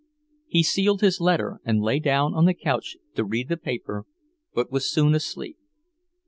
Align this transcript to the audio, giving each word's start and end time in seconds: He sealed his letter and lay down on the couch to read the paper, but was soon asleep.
He 0.47 0.63
sealed 0.63 1.01
his 1.01 1.21
letter 1.21 1.59
and 1.63 1.79
lay 1.79 1.99
down 1.99 2.33
on 2.33 2.45
the 2.45 2.55
couch 2.55 2.97
to 3.13 3.23
read 3.23 3.49
the 3.49 3.55
paper, 3.57 4.05
but 4.51 4.71
was 4.71 4.91
soon 4.91 5.13
asleep. 5.13 5.57